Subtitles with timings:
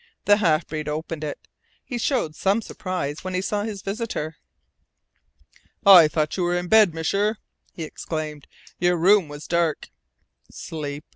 [0.25, 1.47] The half breed opened it.
[1.85, 4.37] He showed some surprise when he saw his visitor.
[5.85, 7.35] "I thought you were in bed, M'sieur,"
[7.71, 8.47] he exclaimed.
[8.79, 9.89] "Your room was dark."
[10.49, 11.05] "Sleep?"